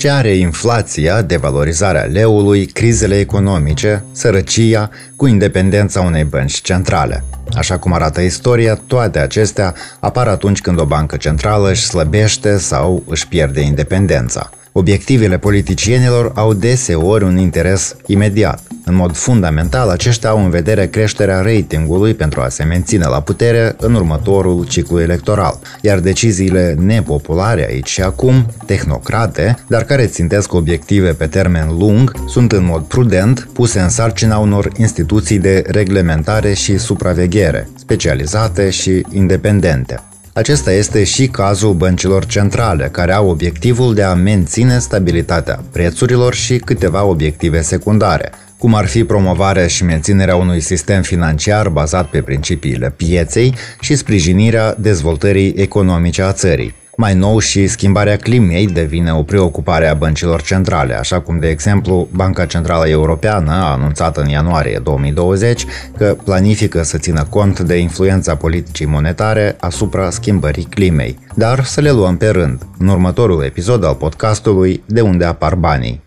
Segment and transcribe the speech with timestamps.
[0.00, 7.24] Ce are inflația, devalorizarea leului, crizele economice, sărăcia, cu independența unei bănci centrale.
[7.56, 13.02] Așa cum arată istoria, toate acestea apar atunci când o bancă centrală își slăbește sau
[13.06, 14.50] își pierde independența.
[14.80, 18.62] Obiectivele politicienilor au deseori un interes imediat.
[18.84, 23.74] În mod fundamental, aceștia au în vedere creșterea ratingului pentru a se menține la putere
[23.78, 31.12] în următorul ciclu electoral, iar deciziile nepopulare aici și acum, tehnocrate, dar care țintesc obiective
[31.12, 36.78] pe termen lung, sunt în mod prudent puse în sarcina unor instituții de reglementare și
[36.78, 40.09] supraveghere, specializate și independente.
[40.40, 46.56] Acesta este și cazul băncilor centrale, care au obiectivul de a menține stabilitatea prețurilor și
[46.58, 52.90] câteva obiective secundare, cum ar fi promovarea și menținerea unui sistem financiar bazat pe principiile
[52.96, 56.79] pieței și sprijinirea dezvoltării economice a țării.
[57.00, 62.08] Mai nou și schimbarea climei devine o preocupare a băncilor centrale, așa cum de exemplu
[62.12, 65.64] Banca Centrală Europeană a anunțat în ianuarie 2020
[65.96, 71.18] că planifică să țină cont de influența politicii monetare asupra schimbării climei.
[71.34, 76.00] Dar să le luăm pe rând, în următorul episod al podcastului De unde apar banii.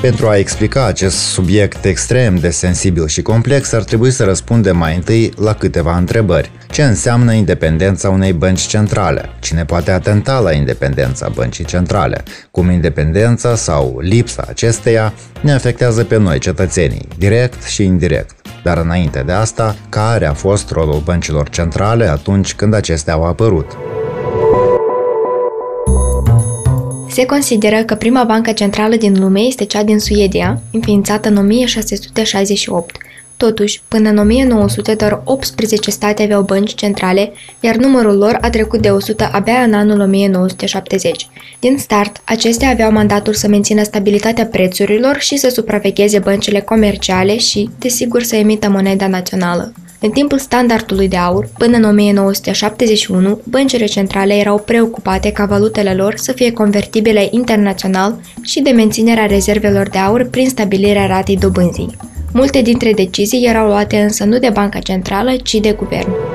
[0.00, 4.94] Pentru a explica acest subiect extrem de sensibil și complex, ar trebui să răspundem mai
[4.94, 6.50] întâi la câteva întrebări.
[6.70, 9.28] Ce înseamnă independența unei bănci centrale?
[9.40, 12.22] Cine poate atenta la independența băncii centrale?
[12.50, 18.36] Cum independența sau lipsa acesteia ne afectează pe noi, cetățenii, direct și indirect.
[18.64, 23.87] Dar înainte de asta, care a fost rolul băncilor centrale atunci când acestea au apărut?
[27.18, 32.96] Se consideră că prima bancă centrală din lume este cea din Suedia, înființată în 1668.
[33.36, 38.80] Totuși, până în 1900, doar 18 state aveau bănci centrale, iar numărul lor a trecut
[38.80, 41.28] de 100 abia în anul 1970.
[41.58, 47.70] Din start, acestea aveau mandatul să mențină stabilitatea prețurilor și să supravegheze băncile comerciale și,
[47.78, 49.72] desigur, să emită moneda națională.
[50.00, 56.16] În timpul standardului de aur, până în 1971, băncile centrale erau preocupate ca valutele lor
[56.16, 61.96] să fie convertibile internațional și de menținerea rezervelor de aur prin stabilirea ratei dobânzii.
[62.32, 66.27] Multe dintre decizii erau luate însă nu de Banca Centrală, ci de guvern.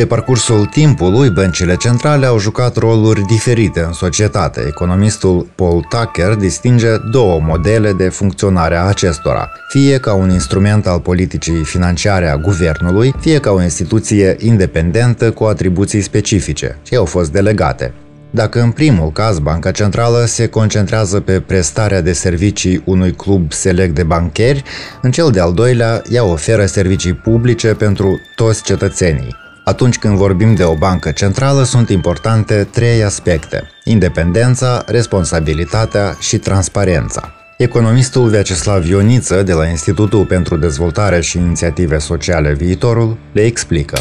[0.00, 4.64] Pe parcursul timpului, băncile centrale au jucat roluri diferite în societate.
[4.66, 11.00] Economistul Paul Tucker distinge două modele de funcționare a acestora, fie ca un instrument al
[11.00, 17.32] politicii financiare a guvernului, fie ca o instituție independentă cu atribuții specifice, ce au fost
[17.32, 17.94] delegate.
[18.30, 23.94] Dacă în primul caz Banca Centrală se concentrează pe prestarea de servicii unui club select
[23.94, 24.62] de bancheri,
[25.02, 29.48] în cel de-al doilea ea oferă servicii publice pentru toți cetățenii.
[29.70, 37.32] Atunci când vorbim de o bancă centrală, sunt importante trei aspecte: independența, responsabilitatea și transparența.
[37.58, 43.98] Economistul Vyacheslav Ioniță de la Institutul pentru Dezvoltare și Inițiative Sociale Viitorul le explică.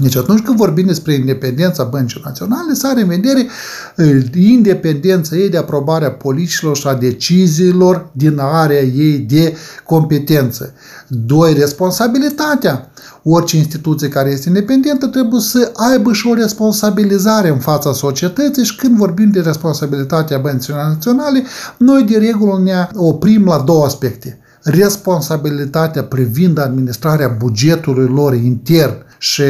[0.00, 3.46] Deci atunci când vorbim despre independența băncii naționale, să are în vedere
[4.34, 10.72] independența ei de aprobare a politicilor și a deciziilor din area ei de competență.
[11.08, 12.90] Doi, responsabilitatea.
[13.22, 18.76] Orice instituție care este independentă trebuie să aibă și o responsabilizare în fața societății și
[18.76, 21.42] când vorbim de responsabilitatea băncii naționale,
[21.76, 24.38] noi de regulă ne oprim la două aspecte.
[24.62, 29.42] Responsabilitatea privind administrarea bugetului lor intern și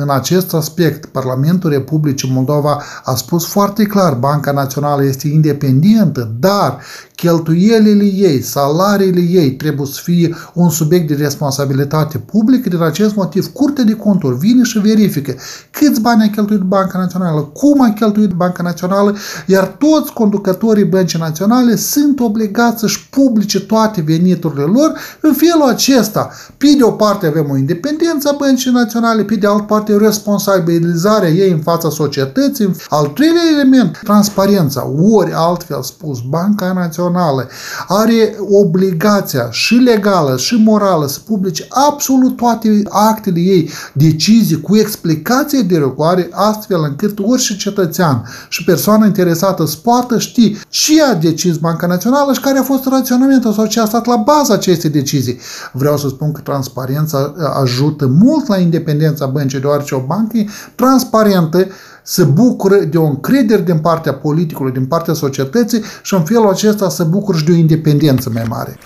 [0.00, 6.78] în acest aspect, Parlamentul Republicii Moldova a spus foarte clar, Banca Națională este independentă, dar
[7.14, 12.68] cheltuielile ei, salariile ei trebuie să fie un subiect de responsabilitate publică.
[12.68, 15.34] Din acest motiv, Curtea de Conturi vine și verifică
[15.70, 19.16] câți bani a cheltuit Banca Națională, cum a cheltuit Banca Națională,
[19.46, 26.30] iar toți conducătorii Băncii Naționale sunt obligați să-și publice toate veniturile lor în felul acesta.
[26.56, 29.98] Pe de o parte avem o independență a Băncii Naționale, pe de altă parte o
[29.98, 32.76] responsabilizare ei în fața societății.
[32.88, 37.48] Al treilea element, transparența, ori altfel spus, Banca Națională națională
[37.88, 45.60] are obligația și legală și morală să publice absolut toate actele ei, decizii cu explicație
[45.60, 51.56] de răcoare, astfel încât orice cetățean și persoană interesată să poată ști ce a decis
[51.56, 55.38] Banca Națională și care a fost raționamentul sau ce a stat la baza acestei decizii.
[55.72, 60.38] Vreau să spun că transparența ajută mult la independența băncii, deoarece o bancă
[60.74, 61.66] transparentă
[62.02, 66.88] se bucură de o încredere din partea politicului, din partea societății și în felul acesta
[66.88, 68.78] se bucură și de o independență mai mare.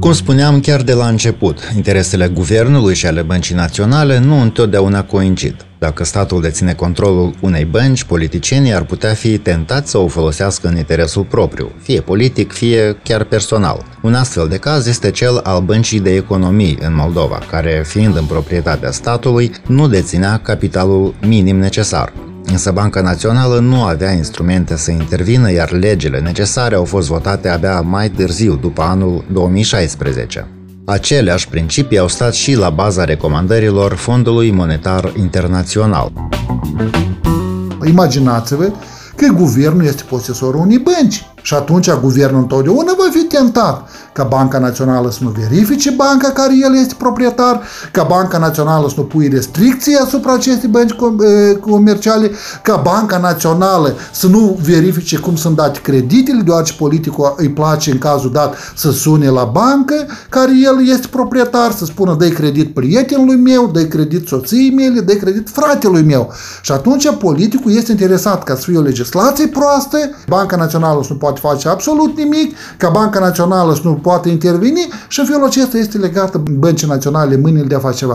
[0.00, 5.69] Cum spuneam chiar de la început, interesele guvernului și ale băncii naționale nu întotdeauna coincid.
[5.80, 10.76] Dacă statul deține controlul unei bănci, politicienii ar putea fi tentați să o folosească în
[10.76, 13.84] interesul propriu, fie politic, fie chiar personal.
[14.02, 18.24] Un astfel de caz este cel al băncii de economii în Moldova, care, fiind în
[18.24, 22.12] proprietatea statului, nu deținea capitalul minim necesar.
[22.44, 27.80] Însă Banca Națională nu avea instrumente să intervină, iar legile necesare au fost votate abia
[27.80, 30.46] mai târziu, după anul 2016.
[30.90, 36.12] Aceleași principii au stat și la baza recomandărilor Fondului Monetar Internațional.
[37.86, 38.72] Imaginați-vă
[39.16, 44.58] că guvernul este posesorul unei bănci și atunci guvernul întotdeauna va fi tentat ca Banca
[44.58, 47.60] Națională să nu verifice banca care el este proprietar,
[47.92, 50.94] ca Banca Națională să nu pui restricții asupra acestei bănci
[51.60, 52.30] comerciale,
[52.62, 57.98] ca Banca Națională să nu verifice cum sunt date creditele, deoarece politicul îi place în
[57.98, 59.94] cazul dat să sune la bancă
[60.28, 65.12] care el este proprietar, să spună dă credit prietenului meu, dă credit soției mele, dă
[65.12, 66.32] credit fratelui meu.
[66.62, 69.98] Și atunci politicul este interesat ca să fie o legislație proastă,
[70.28, 74.88] Banca Națională să nu poate face absolut nimic, ca Banca Națională să nu poate interveni
[75.08, 78.14] și în felul acesta este legată băncii naționale mâinile de a face ceva.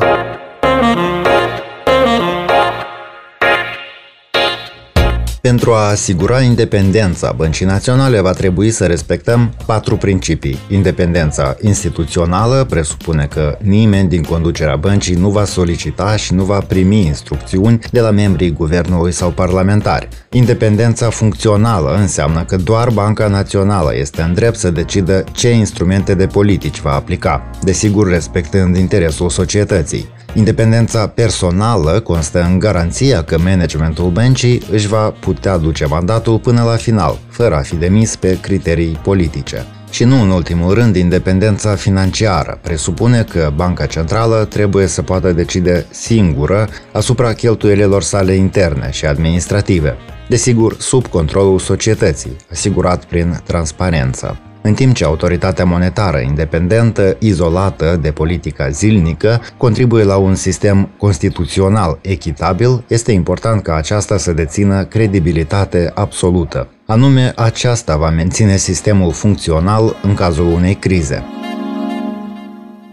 [5.46, 10.60] Pentru a asigura independența băncii naționale va trebui să respectăm patru principii.
[10.70, 17.06] Independența instituțională presupune că nimeni din conducerea băncii nu va solicita și nu va primi
[17.06, 20.08] instrucțiuni de la membrii guvernului sau parlamentari.
[20.32, 26.28] Independența funcțională înseamnă că doar Banca Națională este în drept să decidă ce instrumente de
[26.28, 30.14] politici va aplica, desigur respectând interesul societății.
[30.38, 36.76] Independența personală constă în garanția că managementul băncii își va putea duce mandatul până la
[36.76, 39.66] final, fără a fi demis pe criterii politice.
[39.90, 45.86] Și nu în ultimul rând, independența financiară presupune că Banca Centrală trebuie să poată decide
[45.90, 49.98] singură asupra cheltuielilor sale interne și administrative,
[50.30, 54.40] desigur sub controlul societății, asigurat prin transparență.
[54.66, 62.00] În timp ce autoritatea monetară independentă, izolată de politica zilnică, contribuie la un sistem constituțional
[62.02, 66.68] echitabil, este important ca aceasta să dețină credibilitate absolută.
[66.86, 71.24] Anume, aceasta va menține sistemul funcțional în cazul unei crize.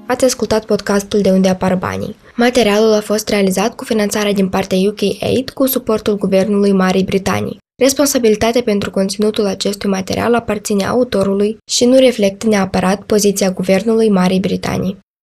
[0.07, 2.17] Ați ascultat podcastul De unde apar banii.
[2.35, 7.62] Materialul a fost realizat cu finanțarea din partea UK Aid cu suportul Guvernului Marii Britanii.
[7.83, 14.99] Responsabilitatea pentru conținutul acestui material aparține autorului și nu reflectă neapărat poziția Guvernului Marii Britanii.